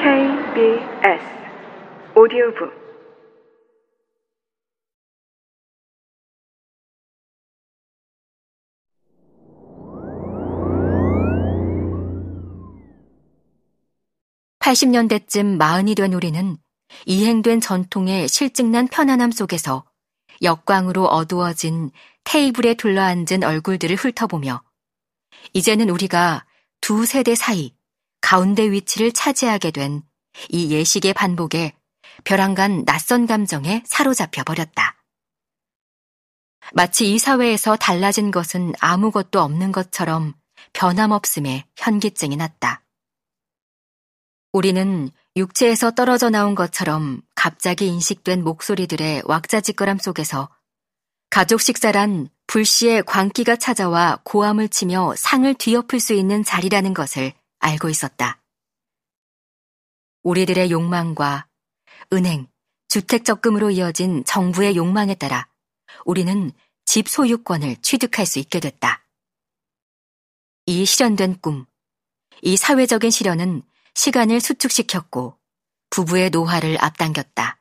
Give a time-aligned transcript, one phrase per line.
[0.00, 1.22] KBS
[2.16, 2.80] 오디오북.
[14.58, 16.56] (80년대쯤) 마흔이 된 우리는
[17.06, 19.84] 이행된 전통의 실증난 편안함 속에서
[20.42, 21.90] 역광으로 어두워진
[22.24, 24.62] 테이블에 둘러앉은 얼굴들을 훑어보며
[25.52, 26.44] 이제는 우리가
[26.80, 27.74] 두 세대 사이
[28.20, 30.02] 가운데 위치를 차지하게 된
[30.48, 31.74] 이 예식의 반복에
[32.24, 34.96] 벼랑간 낯선 감정에 사로잡혀 버렸다.
[36.72, 40.34] 마치 이 사회에서 달라진 것은 아무것도 없는 것처럼
[40.72, 42.82] 변함없음에 현기증이 났다.
[44.52, 50.50] 우리는 육체에서 떨어져 나온 것처럼 갑자기 인식된 목소리들의 왁자지껄함 속에서
[51.30, 58.42] 가족 식사란 불시에 광기가 찾아와 고함을 치며 상을 뒤엎을 수 있는 자리라는 것을 알고 있었다.
[60.24, 61.46] 우리들의 욕망과
[62.12, 62.48] 은행,
[62.88, 65.48] 주택 적금으로 이어진 정부의 욕망에 따라
[66.04, 66.50] 우리는
[66.84, 69.06] 집 소유권을 취득할 수 있게 됐다.
[70.66, 71.66] 이 실현된 꿈,
[72.42, 73.62] 이 사회적인 실현은
[73.94, 75.38] 시간을 수축시켰고
[75.90, 77.60] 부부의 노화를 앞당겼다.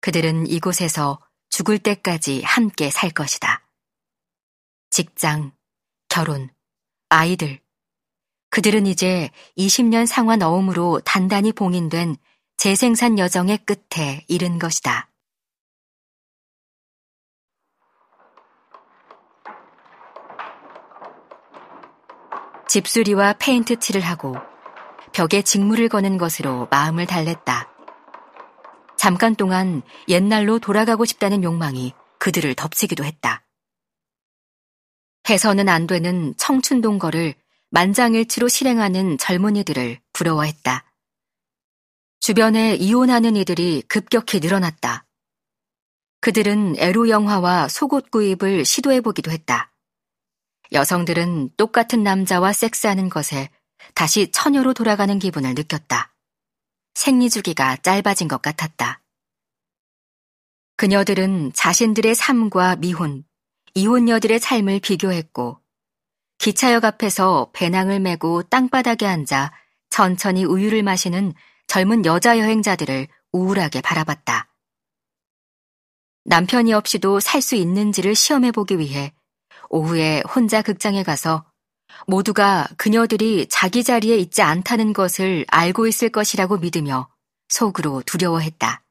[0.00, 1.18] 그들은 이곳에서
[1.52, 3.62] 죽을 때까지 함께 살 것이다.
[4.88, 5.52] 직장,
[6.08, 6.48] 결혼,
[7.10, 7.60] 아이들.
[8.48, 12.16] 그들은 이제 20년 상환 어음으로 단단히 봉인된
[12.56, 15.10] 재생산 여정의 끝에 이른 것이다.
[22.66, 24.36] 집수리와 페인트 칠을 하고
[25.12, 27.71] 벽에 직물을 거는 것으로 마음을 달랬다.
[29.02, 33.44] 잠깐 동안 옛날로 돌아가고 싶다는 욕망이 그들을 덮치기도 했다.
[35.28, 37.34] 해서는 안 되는 청춘 동거를
[37.70, 40.84] 만장일치로 실행하는 젊은이들을 부러워했다.
[42.20, 45.04] 주변에 이혼하는 이들이 급격히 늘어났다.
[46.20, 49.72] 그들은 에로 영화와 속옷 구입을 시도해보기도 했다.
[50.70, 53.50] 여성들은 똑같은 남자와 섹스하는 것에
[53.94, 56.11] 다시 처녀로 돌아가는 기분을 느꼈다.
[56.94, 59.00] 생리 주기가 짧아진 것 같았다.
[60.76, 63.24] 그녀들은 자신들의 삶과 미혼,
[63.74, 65.60] 이혼녀들의 삶을 비교했고
[66.38, 69.52] 기차역 앞에서 배낭을 메고 땅바닥에 앉아
[69.90, 71.34] 천천히 우유를 마시는
[71.66, 74.48] 젊은 여자 여행자들을 우울하게 바라봤다.
[76.24, 79.12] 남편이 없이도 살 수 있는지를 시험해보기 위해
[79.70, 81.44] 오후에 혼자 극장에 가서
[82.06, 87.08] 모두가 그녀들이 자기 자리에 있지 않다는 것을 알고 있을 것이라고 믿으며
[87.48, 88.82] 속으로 두려워했다.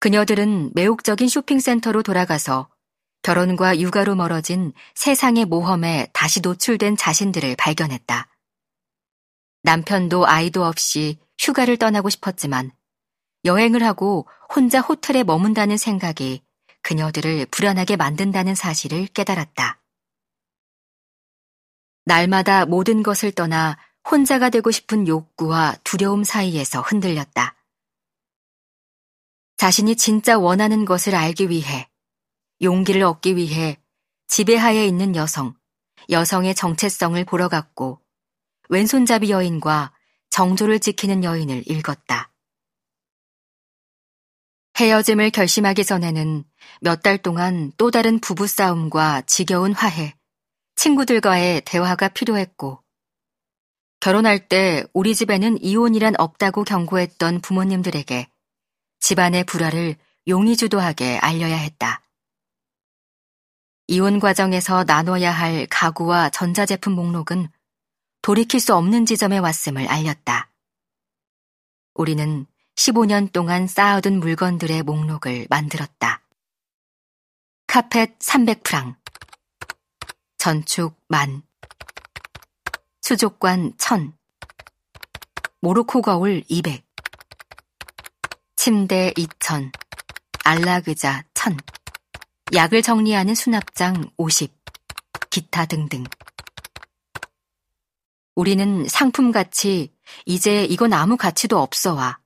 [0.00, 2.68] 그녀들은 매혹적인 쇼핑센터로 돌아가서
[3.22, 8.28] 결혼과 육아로 멀어진 세상의 모험에 다시 노출된 자신들을 발견했다.
[9.62, 12.70] 남편도 아이도 없이 휴가를 떠나고 싶었지만
[13.44, 16.42] 여행을 하고 혼자 호텔에 머문다는 생각이
[16.82, 19.79] 그녀들을 불안하게 만든다는 사실을 깨달았다.
[22.04, 23.78] 날마다 모든 것을 떠나
[24.10, 27.56] 혼자가 되고 싶은 욕구와 두려움 사이에서 흔들렸다.
[29.56, 31.88] 자신이 진짜 원하는 것을 알기 위해,
[32.62, 33.78] 용기를 얻기 위해
[34.28, 35.54] 지배하에 있는 여성,
[36.08, 38.00] 여성의 정체성을 보러 갔고,
[38.70, 39.92] 왼손잡이 여인과
[40.30, 42.32] 정조를 지키는 여인을 읽었다.
[44.78, 46.44] 헤어짐을 결심하기 전에는
[46.80, 50.14] 몇 달 동안 또 다른 부부싸움과 지겨운 화해,
[50.76, 52.82] 친구들과의 대화가 필요했고,
[54.00, 58.28] 결혼할 때 우리 집에는 이혼이란 없다고 경고했던 부모님들에게
[59.00, 62.02] 집안의 불화를 용의주도하게 알려야 했다.
[63.88, 67.48] 이혼 과정에서 나눠야 할 가구와 전자제품 목록은
[68.22, 70.50] 돌이킬 수 없는 지점에 왔음을 알렸다.
[71.94, 76.22] 우리는 15년 동안 쌓아둔 물건들의 목록을 만들었다.
[77.66, 78.96] 카펫 300프랑,
[80.40, 81.42] 전축 만,
[83.02, 84.16] 수족관 천,
[85.60, 86.82] 모로코 거울 200,
[88.56, 89.70] 침대 2000,
[90.42, 91.58] 안락의자 1000,
[92.54, 94.50] 약을 정리하는 수납장 50,
[95.28, 96.04] 기타 등등.
[98.34, 99.94] 우리는 상품가치,
[100.24, 102.18] 이제 이건 아무 가치도 없어와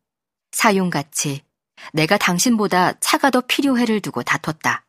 [0.52, 1.42] 사용가치,
[1.92, 4.86] 내가 당신보다 차가 더 필요해를 두고 다퉜다.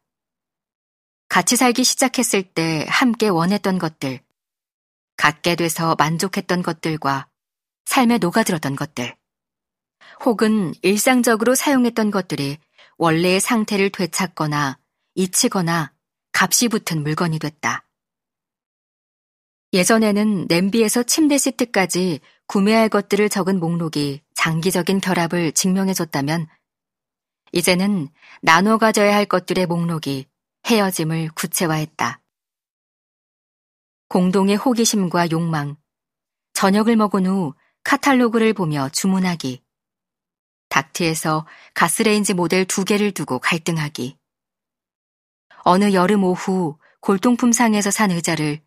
[1.35, 4.21] 같이 살기 시작했을 때 함께 원했던 것들,
[5.17, 7.27] 갖게 돼서 만족했던 것들과
[7.83, 9.13] 삶에 녹아들었던 것들,
[10.23, 12.57] 혹은 일상적으로 사용했던 것들이
[12.97, 14.79] 원래의 상태를 되찾거나
[15.15, 15.91] 잊히거나
[16.31, 17.85] 값이 붙은 물건이 됐다.
[19.73, 26.47] 예전에는 냄비에서 침대 시트까지 구매할 것들을 적은 목록이 장기적인 결합을 증명해줬다면
[27.51, 28.07] 이제는
[28.41, 30.27] 나눠 가져야 할 것들의 목록이
[30.65, 32.21] 헤어짐을 구체화했다.
[34.07, 35.77] 공동의 호기심과 욕망,
[36.53, 37.53] 저녁을 먹은 후
[37.83, 39.63] 카탈로그를 보며 주문하기,
[40.69, 41.45] 닥트에서
[41.75, 44.17] 가스레인지 모델 두 개를 두고 갈등하기,
[45.63, 48.63] 어느 여름 오후 골동품 상에서 산 의자를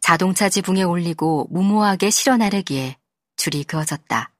[0.00, 2.96] 자동차 지붕에 올리고 무모하게 실어 나르기에
[3.34, 4.32] 줄이 그어졌다.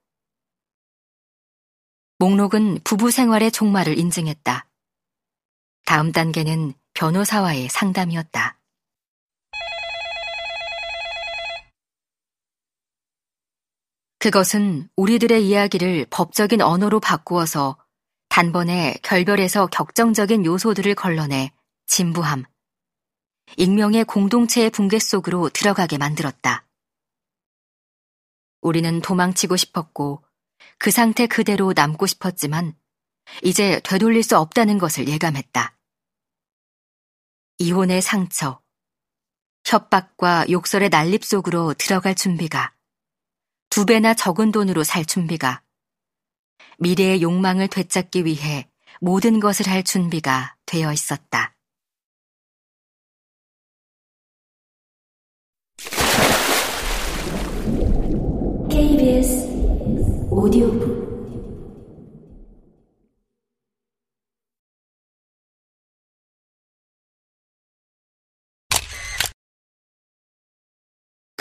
[2.19, 4.70] 목록은 부부 생활의 종말을 인증했다.
[5.85, 8.57] 다음 단계는 변호사와의 상담이었다.
[14.19, 17.77] 그것은 우리들의 이야기를 법적인 언어로 바꾸어서
[18.29, 21.51] 단번에 결별에서 격정적인 요소들을 걸러내
[21.87, 22.45] 진부함,
[23.57, 26.65] 익명의 공동체의 붕괴 속으로 들어가게 만들었다.
[28.61, 30.23] 우리는 도망치고 싶었고
[30.77, 32.75] 그 상태 그대로 남고 싶었지만
[33.43, 35.77] 이제 되돌릴 수 없다는 것을 예감했다.
[37.59, 38.61] 이혼의 상처,
[39.65, 42.73] 협박과 욕설의 난립 속으로 들어갈 준비가,
[43.69, 45.63] 두 배나 적은 돈으로 살 준비가,
[46.79, 48.69] 미래의 욕망을 되찾기 위해
[48.99, 51.55] 모든 것을 할 준비가 되어 있었다.
[60.41, 61.00] 오디오북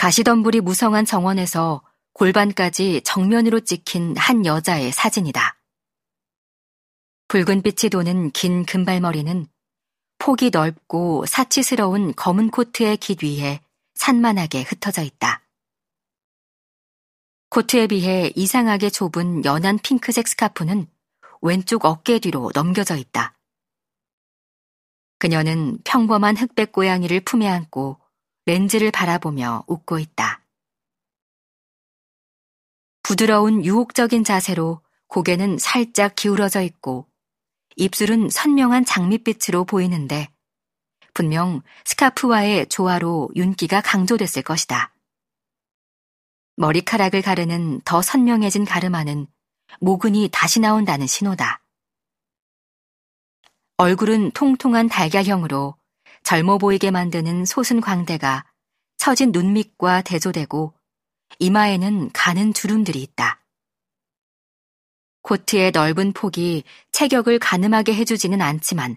[0.01, 1.83] 가시덤불이 무성한 정원에서
[2.15, 5.61] 골반까지 정면으로 찍힌 한 여자의 사진이다.
[7.29, 9.47] 붉은 빛이 도는 긴 금발머리는
[10.17, 13.61] 폭이 넓고 사치스러운 검은 코트의 깃 위에
[13.93, 15.43] 산만하게 흩어져 있다.
[17.51, 20.87] 코트에 비해 이상하게 좁은 연한 핑크색 스카프는
[21.43, 23.37] 왼쪽 어깨 뒤로 넘겨져 있다.
[25.19, 28.01] 그녀는 평범한 흑백 고양이를 품에 안고
[28.47, 30.45] 렌즈를 바라보며 웃고 있다.
[33.03, 37.09] 부드러운 유혹적인 자세로 고개는 살짝 기울어져 있고
[37.77, 40.29] 입술은 선명한 장밋빛으로 보이는데
[41.13, 44.95] 분명 스카프와의 조화로 윤기가 강조됐을 것이다.
[46.57, 49.27] 머리카락을 가르는 더 선명해진 가르마는
[49.81, 51.63] 모근이 다시 나온다는 신호다.
[53.79, 55.80] 얼굴은 통통한 달걀형으로
[56.23, 58.45] 젊어 보이게 만드는 소순 광대가
[58.97, 60.75] 처진 눈밑과 대조되고
[61.39, 63.41] 이마에는 가는 주름들이 있다.
[65.23, 68.97] 코트의 넓은 폭이 체격을 가늠하게 해주지는 않지만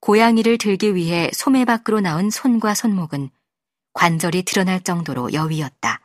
[0.00, 3.30] 고양이를 들기 위해 소매 밖으로 나온 손과 손목은
[3.92, 6.00] 관절이 드러날 정도로 여위였다.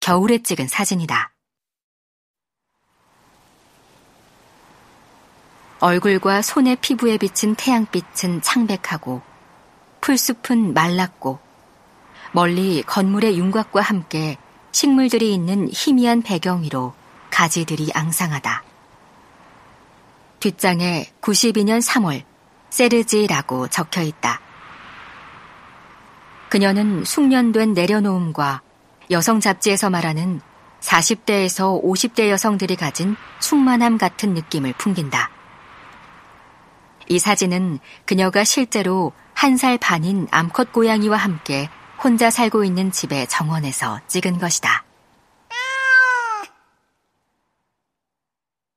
[0.00, 1.34] 겨울에 찍은 사진이다.
[5.80, 9.22] 얼굴과 손의 피부에 비친 태양빛은 창백하고
[10.04, 11.38] 풀숲은 말랐고
[12.32, 14.36] 멀리 건물의 윤곽과 함께
[14.70, 16.92] 식물들이 있는 희미한 배경 위로
[17.30, 18.64] 가지들이 앙상하다.
[20.40, 22.22] 뒷장에 92년 3월
[22.68, 24.42] 세르지라고 적혀 있다.
[26.50, 28.60] 그녀는 숙련된 내려놓음과
[29.10, 30.42] 여성 잡지에서 말하는
[30.80, 35.30] 40대에서 50대 여성들이 가진 충만함 같은 느낌을 풍긴다.
[37.08, 41.68] 이 사진은 그녀가 실제로 한 살 반인 암컷 고양이와 함께
[42.02, 44.84] 혼자 살고 있는 집의 정원에서 찍은 것이다.